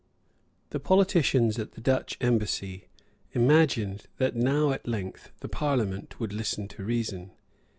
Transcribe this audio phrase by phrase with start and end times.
[0.71, 2.87] The politicians at the Dutch embassy
[3.33, 7.29] imagined that now at length the parliament would listen to reason.